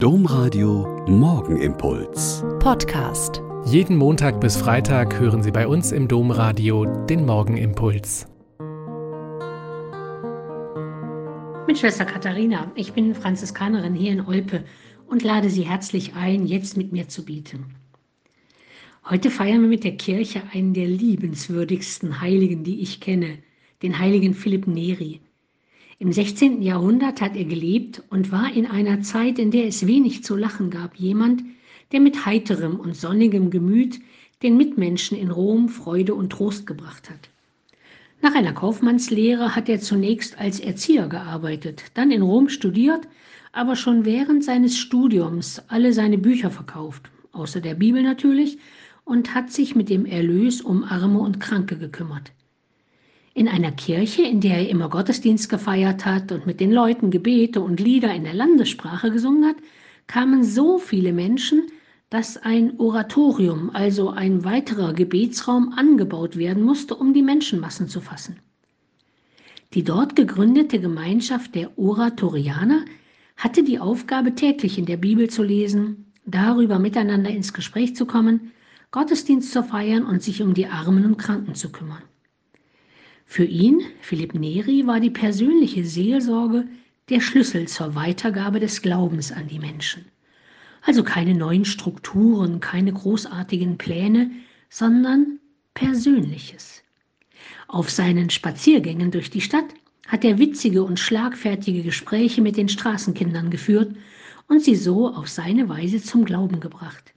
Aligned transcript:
Domradio 0.00 1.04
Morgenimpuls. 1.08 2.44
Podcast. 2.60 3.42
Jeden 3.64 3.96
Montag 3.96 4.40
bis 4.40 4.56
Freitag 4.56 5.18
hören 5.18 5.42
Sie 5.42 5.50
bei 5.50 5.66
uns 5.66 5.90
im 5.90 6.06
Domradio 6.06 6.84
den 7.06 7.26
Morgenimpuls. 7.26 8.28
Mit 11.66 11.78
Schwester 11.78 12.04
Katharina. 12.04 12.70
Ich 12.76 12.92
bin 12.92 13.12
Franziskanerin 13.12 13.96
hier 13.96 14.12
in 14.12 14.20
Olpe 14.20 14.62
und 15.08 15.24
lade 15.24 15.50
Sie 15.50 15.62
herzlich 15.62 16.14
ein, 16.14 16.46
jetzt 16.46 16.76
mit 16.76 16.92
mir 16.92 17.08
zu 17.08 17.24
bieten. 17.24 17.74
Heute 19.10 19.32
feiern 19.32 19.62
wir 19.62 19.68
mit 19.68 19.82
der 19.82 19.96
Kirche 19.96 20.42
einen 20.52 20.74
der 20.74 20.86
liebenswürdigsten 20.86 22.20
Heiligen, 22.20 22.62
die 22.62 22.82
ich 22.82 23.00
kenne, 23.00 23.38
den 23.82 23.98
heiligen 23.98 24.34
Philipp 24.34 24.68
Neri. 24.68 25.22
Im 26.00 26.12
16. 26.12 26.62
Jahrhundert 26.62 27.20
hat 27.20 27.34
er 27.34 27.44
gelebt 27.44 28.04
und 28.08 28.30
war 28.30 28.54
in 28.54 28.66
einer 28.66 29.00
Zeit, 29.02 29.36
in 29.36 29.50
der 29.50 29.66
es 29.66 29.84
wenig 29.84 30.22
zu 30.22 30.36
lachen 30.36 30.70
gab, 30.70 30.94
jemand, 30.94 31.42
der 31.90 31.98
mit 31.98 32.24
heiterem 32.24 32.78
und 32.78 32.94
sonnigem 32.94 33.50
Gemüt 33.50 33.98
den 34.44 34.56
Mitmenschen 34.56 35.18
in 35.18 35.32
Rom 35.32 35.68
Freude 35.68 36.14
und 36.14 36.30
Trost 36.30 36.68
gebracht 36.68 37.10
hat. 37.10 37.30
Nach 38.22 38.32
einer 38.36 38.52
Kaufmannslehre 38.52 39.56
hat 39.56 39.68
er 39.68 39.80
zunächst 39.80 40.38
als 40.38 40.60
Erzieher 40.60 41.08
gearbeitet, 41.08 41.82
dann 41.94 42.12
in 42.12 42.22
Rom 42.22 42.48
studiert, 42.48 43.08
aber 43.50 43.74
schon 43.74 44.04
während 44.04 44.44
seines 44.44 44.78
Studiums 44.78 45.60
alle 45.66 45.92
seine 45.92 46.18
Bücher 46.18 46.52
verkauft, 46.52 47.10
außer 47.32 47.60
der 47.60 47.74
Bibel 47.74 48.04
natürlich, 48.04 48.58
und 49.04 49.34
hat 49.34 49.50
sich 49.50 49.74
mit 49.74 49.88
dem 49.88 50.06
Erlös 50.06 50.60
um 50.60 50.84
Arme 50.84 51.18
und 51.18 51.40
Kranke 51.40 51.76
gekümmert 51.76 52.30
in 53.38 53.46
einer 53.46 53.70
Kirche, 53.70 54.22
in 54.22 54.40
der 54.40 54.56
er 54.56 54.68
immer 54.68 54.88
Gottesdienst 54.88 55.48
gefeiert 55.48 56.04
hat 56.04 56.32
und 56.32 56.44
mit 56.44 56.58
den 56.58 56.72
Leuten 56.72 57.12
Gebete 57.12 57.60
und 57.60 57.78
Lieder 57.78 58.12
in 58.12 58.24
der 58.24 58.34
Landessprache 58.34 59.12
gesungen 59.12 59.44
hat, 59.44 59.56
kamen 60.08 60.42
so 60.42 60.78
viele 60.78 61.12
Menschen, 61.12 61.68
dass 62.10 62.36
ein 62.36 62.80
Oratorium, 62.80 63.70
also 63.72 64.10
ein 64.10 64.44
weiterer 64.44 64.92
Gebetsraum, 64.92 65.72
angebaut 65.72 66.36
werden 66.36 66.64
musste, 66.64 66.96
um 66.96 67.12
die 67.12 67.22
Menschenmassen 67.22 67.88
zu 67.88 68.00
fassen. 68.00 68.40
Die 69.72 69.84
dort 69.84 70.16
gegründete 70.16 70.80
Gemeinschaft 70.80 71.54
der 71.54 71.78
Oratorianer 71.78 72.84
hatte 73.36 73.62
die 73.62 73.78
Aufgabe, 73.78 74.34
täglich 74.34 74.78
in 74.78 74.86
der 74.86 74.96
Bibel 74.96 75.30
zu 75.30 75.44
lesen, 75.44 76.12
darüber 76.26 76.80
miteinander 76.80 77.30
ins 77.30 77.52
Gespräch 77.52 77.94
zu 77.94 78.04
kommen, 78.04 78.50
Gottesdienst 78.90 79.52
zu 79.52 79.62
feiern 79.62 80.06
und 80.06 80.24
sich 80.24 80.42
um 80.42 80.54
die 80.54 80.66
Armen 80.66 81.04
und 81.04 81.18
Kranken 81.18 81.54
zu 81.54 81.70
kümmern. 81.70 82.02
Für 83.30 83.44
ihn, 83.44 83.82
Philipp 84.00 84.32
Neri, 84.34 84.86
war 84.86 85.00
die 85.00 85.10
persönliche 85.10 85.84
Seelsorge 85.84 86.66
der 87.10 87.20
Schlüssel 87.20 87.68
zur 87.68 87.94
Weitergabe 87.94 88.58
des 88.58 88.80
Glaubens 88.80 89.32
an 89.32 89.46
die 89.48 89.58
Menschen. 89.58 90.06
Also 90.80 91.04
keine 91.04 91.34
neuen 91.34 91.66
Strukturen, 91.66 92.60
keine 92.60 92.90
großartigen 92.90 93.76
Pläne, 93.76 94.30
sondern 94.70 95.40
Persönliches. 95.74 96.82
Auf 97.68 97.90
seinen 97.90 98.30
Spaziergängen 98.30 99.10
durch 99.10 99.28
die 99.28 99.42
Stadt 99.42 99.74
hat 100.06 100.24
er 100.24 100.38
witzige 100.38 100.82
und 100.82 100.98
schlagfertige 100.98 101.82
Gespräche 101.82 102.40
mit 102.40 102.56
den 102.56 102.70
Straßenkindern 102.70 103.50
geführt 103.50 103.94
und 104.48 104.64
sie 104.64 104.74
so 104.74 105.06
auf 105.06 105.28
seine 105.28 105.68
Weise 105.68 106.02
zum 106.02 106.24
Glauben 106.24 106.60
gebracht. 106.60 107.12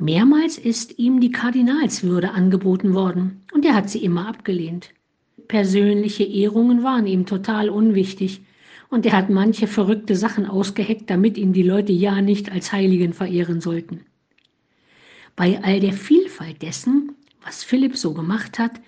Mehrmals 0.00 0.56
ist 0.56 0.98
ihm 0.98 1.20
die 1.20 1.30
Kardinalswürde 1.30 2.30
angeboten 2.30 2.94
worden 2.94 3.42
und 3.52 3.66
er 3.66 3.74
hat 3.74 3.90
sie 3.90 4.02
immer 4.02 4.26
abgelehnt. 4.26 4.94
Persönliche 5.46 6.24
Ehrungen 6.24 6.82
waren 6.82 7.06
ihm 7.06 7.26
total 7.26 7.68
unwichtig 7.68 8.40
und 8.88 9.04
er 9.04 9.12
hat 9.12 9.28
manche 9.28 9.66
verrückte 9.66 10.16
Sachen 10.16 10.46
ausgeheckt, 10.46 11.10
damit 11.10 11.36
ihn 11.36 11.52
die 11.52 11.62
Leute 11.62 11.92
ja 11.92 12.22
nicht 12.22 12.50
als 12.50 12.72
Heiligen 12.72 13.12
verehren 13.12 13.60
sollten. 13.60 14.06
Bei 15.36 15.62
all 15.62 15.80
der 15.80 15.92
Vielfalt 15.92 16.62
dessen, 16.62 17.12
was 17.44 17.62
Philipp 17.62 17.94
so 17.94 18.14
gemacht 18.14 18.58
hat, 18.58 18.80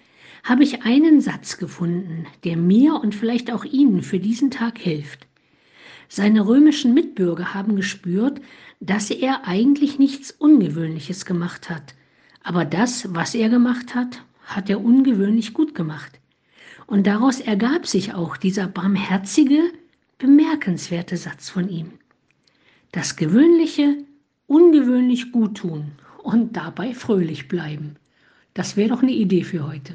habe 0.45 0.63
ich 0.63 0.83
einen 0.83 1.21
Satz 1.21 1.59
gefunden, 1.59 2.27
der 2.45 2.57
mir 2.57 2.95
und 2.95 3.15
vielleicht 3.15 3.53
auch 3.53 3.67
Ihnen 3.67 4.03
für 4.03 4.19
diesen 4.19 4.51
Tag 4.51 4.79
hilft. 4.79 5.27
Seine 6.09 6.47
römischen 6.47 6.95
Mitbürger 6.95 7.55
haben 7.55 7.77
gespürt, 7.77 8.41
dass 8.81 9.11
er 9.11 9.47
eigentlich 9.47 9.99
nichts 9.99 10.31
Ungewöhnliches 10.31 11.25
gemacht 11.25 11.71
hat. 11.71 11.95
Aber 12.43 12.65
das, 12.65 13.15
was 13.15 13.35
er 13.35 13.49
gemacht 13.49 13.95
hat, 13.95 14.23
hat 14.45 14.69
er 14.69 14.85
ungewöhnlich 14.85 15.55
gut 15.55 15.75
gemacht. 15.75 16.19
Und 16.87 17.07
daraus 17.07 17.41
ergab 17.41 17.87
sich 17.87 18.15
auch 18.15 18.37
dieser 18.37 18.67
barmherzige, 18.67 19.73
bemerkenswerte 20.19 21.17
Satz 21.17 21.49
von 21.49 21.69
ihm. 21.69 21.93
Das 22.91 23.17
Gewöhnliche 23.17 23.99
ungewöhnlich 24.47 25.33
gut 25.33 25.59
tun 25.59 25.93
und 26.23 26.57
dabei 26.57 26.95
fröhlich 26.95 27.49
bleiben. 27.49 27.97
Das 28.55 28.77
wäre 28.77 28.91
doch 28.91 29.03
eine 29.03 29.13
Idee 29.13 29.45
für 29.45 29.67
heute. 29.67 29.95